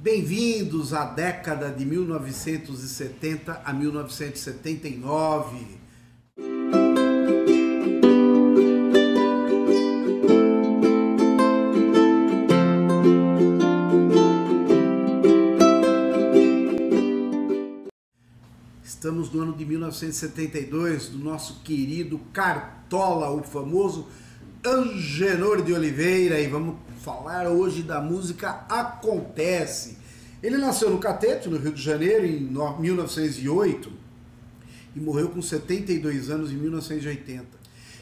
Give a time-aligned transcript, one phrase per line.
[0.00, 5.76] Bem-vindos à década de 1970 a 1979.
[18.84, 24.06] Estamos no ano de 1972 do nosso querido Cartola, o famoso
[24.68, 29.96] Angenor de Oliveira, e vamos falar hoje da música Acontece.
[30.42, 33.90] Ele nasceu no Catete, no Rio de Janeiro, em 1908
[34.94, 37.46] e morreu com 72 anos em 1980.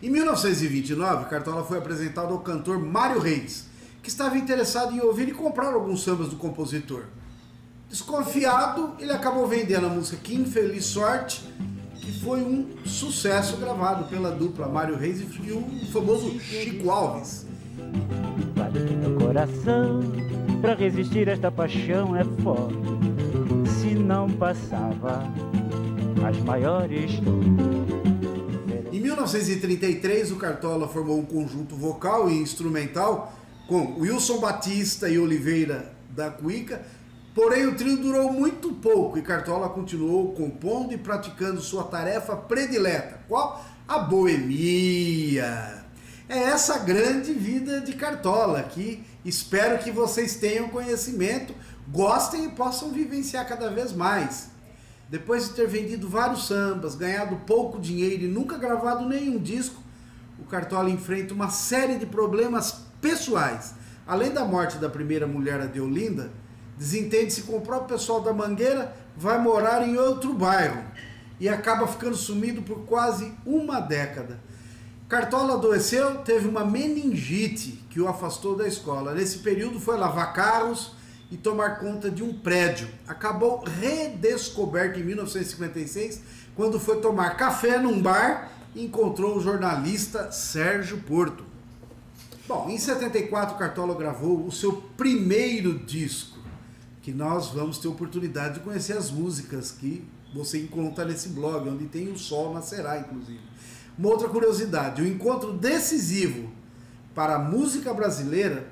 [0.00, 3.66] Em 1929, Cartola foi apresentado ao cantor Mário Reis,
[4.00, 7.04] que estava interessado em ouvir e comprar alguns sambas do compositor.
[7.88, 11.44] Desconfiado, ele acabou vendendo a música Que Infeliz Sorte,
[12.02, 17.46] que foi um sucesso gravado pela dupla Mário Reis e o famoso Chico Alves.
[18.56, 20.00] Bate meu coração,
[20.60, 22.76] pra resistir esta paixão é forte.
[23.80, 25.22] Se não passava
[26.28, 27.12] as maiores.
[28.92, 33.32] Em 1933, o Cartola formou um conjunto vocal e instrumental
[33.68, 36.82] com Wilson Batista e Oliveira da Cuica,
[37.34, 43.20] porém o trio durou muito pouco e Cartola continuou compondo e praticando sua tarefa predileta,
[43.28, 43.64] qual?
[43.88, 45.82] A boemia
[46.28, 51.54] é essa grande vida de Cartola, que espero que vocês tenham conhecimento,
[51.88, 54.50] gostem e possam vivenciar cada vez mais.
[55.10, 59.82] Depois de ter vendido vários sambas, ganhado pouco dinheiro e nunca gravado nenhum disco,
[60.38, 63.74] o Cartola enfrenta uma série de problemas pessoais.
[64.06, 66.32] Além da morte da primeira mulher, a Deolinda,
[66.76, 70.82] desentende-se com o próprio pessoal da Mangueira, vai morar em outro bairro
[71.38, 74.38] e acaba ficando sumido por quase uma década.
[75.08, 79.12] Cartola adoeceu, teve uma meningite que o afastou da escola.
[79.12, 80.92] Nesse período foi lavar carros
[81.30, 82.88] e tomar conta de um prédio.
[83.06, 86.20] Acabou redescoberto em 1956
[86.54, 91.44] quando foi tomar café num bar e encontrou o jornalista Sérgio Porto.
[92.46, 96.38] Bom, em 74 Cartola gravou o seu primeiro disco,
[97.02, 101.86] que nós vamos ter oportunidade de conhecer as músicas que você encontra nesse blog, onde
[101.86, 103.40] tem o Sol Nascerá, inclusive.
[103.98, 106.50] Uma outra curiosidade: o encontro decisivo
[107.14, 108.66] para a música brasileira,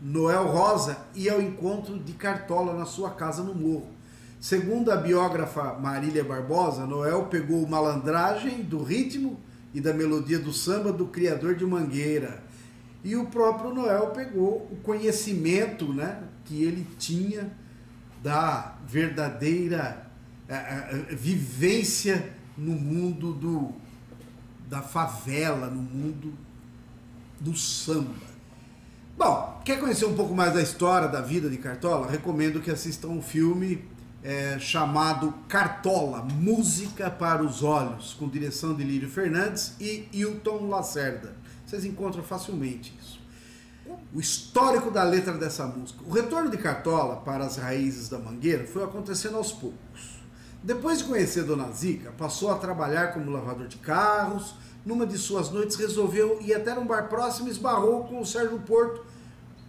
[0.00, 3.94] Noel Rosa ia ao encontro de Cartola na sua casa no Morro.
[4.40, 9.40] Segundo a biógrafa Marília Barbosa, Noel pegou malandragem do ritmo
[9.72, 12.42] e da melodia do samba do criador de Mangueira.
[13.02, 17.50] E o próprio Noel pegou o conhecimento né, que ele tinha
[18.26, 20.04] da verdadeira
[20.48, 23.72] a, a, a, vivência no mundo do
[24.68, 26.34] da favela, no mundo
[27.38, 28.26] do samba.
[29.16, 32.10] Bom, quer conhecer um pouco mais da história da vida de Cartola?
[32.10, 33.84] Recomendo que assistam um filme
[34.24, 41.36] é, chamado Cartola, Música para os Olhos, com direção de Lírio Fernandes e Hilton Lacerda.
[41.64, 43.20] Vocês encontram facilmente isso.
[44.14, 46.00] O histórico da letra dessa música.
[46.06, 50.16] O retorno de Cartola para as raízes da Mangueira foi acontecendo aos poucos.
[50.62, 54.54] Depois de conhecer Dona Zica, passou a trabalhar como lavador de carros.
[54.84, 58.58] Numa de suas noites, resolveu ir até um bar próximo e esbarrou com o Sérgio
[58.60, 59.04] Porto,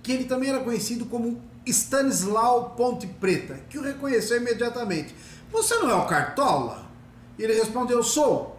[0.04, 5.16] que ele também era conhecido como Stanislau Ponte Preta, que o reconheceu imediatamente.
[5.52, 6.86] Você não é o Cartola?
[7.38, 8.58] Ele respondeu: Sou.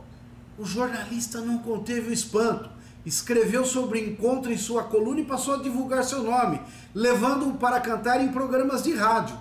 [0.58, 2.68] O jornalista não conteve o espanto.
[3.08, 6.60] Escreveu sobre encontro em sua coluna e passou a divulgar seu nome,
[6.94, 9.34] levando-o para cantar em programas de rádio.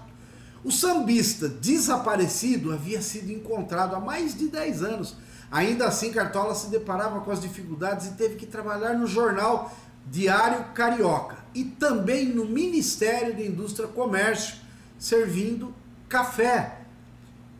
[0.63, 5.17] O sambista desaparecido havia sido encontrado há mais de 10 anos.
[5.51, 9.75] Ainda assim, Cartola se deparava com as dificuldades e teve que trabalhar no jornal
[10.09, 14.55] Diário Carioca e também no Ministério da Indústria e Comércio,
[14.97, 15.75] servindo
[16.07, 16.83] café.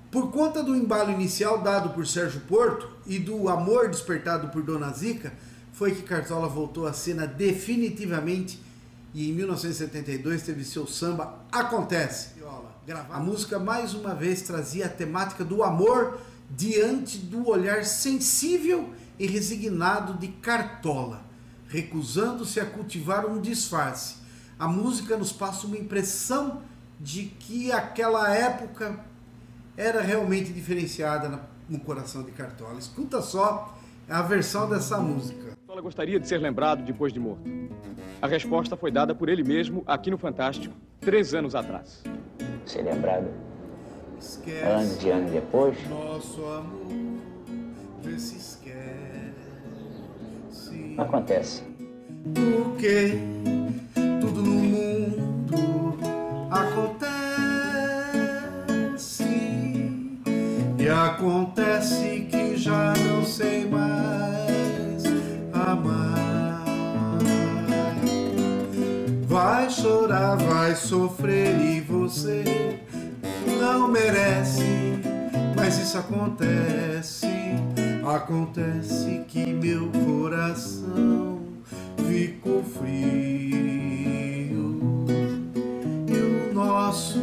[0.09, 4.94] Por conta do embalo inicial dado por Sérgio Porto e do amor despertado por Dona
[4.94, 5.34] Zica,
[5.78, 8.60] foi que Cartola voltou à cena definitivamente
[9.14, 12.38] e em 1972 teve seu samba Acontece
[13.12, 16.19] a música mais uma vez trazia a temática do amor
[16.50, 21.22] diante do olhar sensível e resignado de Cartola,
[21.68, 24.16] recusando-se a cultivar um disfarce.
[24.57, 26.62] A música nos passa uma impressão
[27.00, 28.98] de que aquela época
[29.75, 32.80] era realmente diferenciada no coração de Cartola.
[32.80, 35.56] Escuta só a versão dessa música.
[35.77, 37.47] Carla gostaria de ser lembrado depois de morto?
[38.19, 42.03] A resposta foi dada por ele mesmo aqui no Fantástico, três anos atrás.
[42.65, 43.27] Ser lembrado
[44.65, 45.77] anos e anos depois?
[45.88, 47.19] Nosso amor
[48.01, 48.74] vê se esquece.
[50.97, 51.63] Acontece.
[52.33, 53.19] Porque
[54.19, 56.00] tudo no mundo
[56.50, 57.27] acontece.
[60.79, 63.76] E acontece que já não sei mais.
[70.07, 72.80] Chorar, vai sofrer e você
[73.59, 74.63] não merece,
[75.54, 77.27] mas isso acontece.
[78.06, 81.42] Acontece que meu coração
[82.07, 82.88] ficou frio
[86.07, 87.19] e o nosso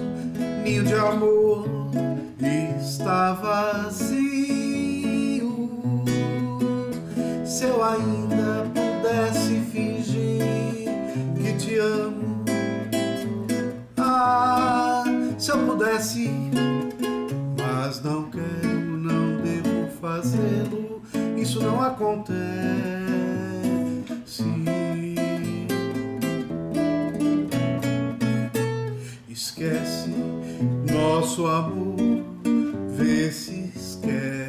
[0.63, 1.67] ninho de amor
[2.79, 4.05] está vazio.
[7.47, 8.24] Se eu ainda
[16.05, 16.31] pudesse,
[17.59, 21.03] mas não quero, não devo fazê-lo.
[21.37, 22.35] Isso não acontece.
[29.29, 30.11] Esquece
[30.93, 31.97] nosso amor,
[32.97, 34.44] vê se esquece.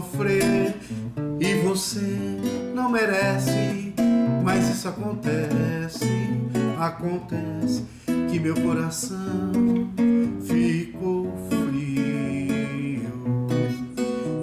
[0.00, 0.74] Sofrer.
[1.38, 2.00] E você
[2.74, 3.92] não merece,
[4.42, 6.06] mas isso acontece,
[6.78, 7.84] acontece
[8.30, 9.52] que meu coração
[10.42, 13.02] ficou frio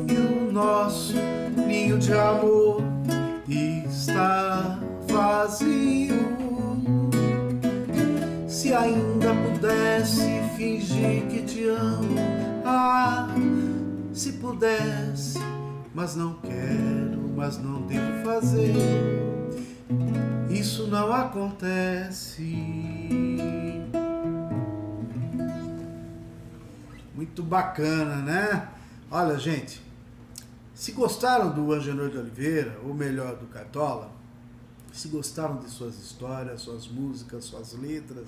[0.07, 1.13] e o nosso
[1.67, 2.83] ninho de amor
[3.47, 6.27] está vazio.
[8.47, 12.15] Se ainda pudesse fingir que te amo,
[12.65, 13.27] ah,
[14.17, 15.06] se pudesse,
[15.97, 18.71] mas não quero, mas não devo fazer.
[20.47, 22.43] Isso não acontece.
[27.15, 28.69] Muito bacana, né?
[29.09, 29.81] Olha, gente,
[30.75, 34.11] se gostaram do Angenor de Oliveira, ou melhor, do Cartola,
[34.93, 38.27] se gostaram de suas histórias, suas músicas, suas letras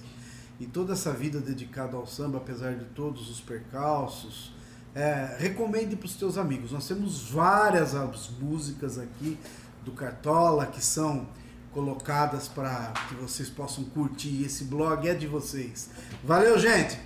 [0.59, 4.57] e toda essa vida dedicada ao samba, apesar de todos os percalços,
[4.95, 6.71] é, recomende para os teus amigos.
[6.71, 9.37] Nós temos várias as músicas aqui
[9.83, 11.27] do Cartola que são
[11.71, 14.43] colocadas para que vocês possam curtir.
[14.43, 15.89] Esse blog é de vocês.
[16.23, 16.99] Valeu, gente!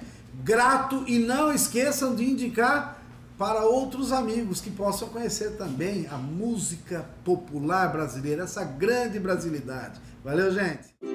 [0.43, 3.01] Grato e não esqueçam de indicar
[3.37, 9.99] para outros amigos que possam conhecer também a música popular brasileira, essa grande brasilidade.
[10.23, 11.12] Valeu, gente!